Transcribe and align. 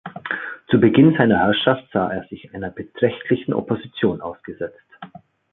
Zu 0.71 0.79
Beginn 0.79 1.13
seiner 1.15 1.37
Herrschaft 1.37 1.83
sah 1.93 2.09
er 2.09 2.23
sich 2.27 2.55
einer 2.55 2.71
beträchtlichen 2.71 3.53
Opposition 3.53 4.19
ausgesetzt. 4.19 4.89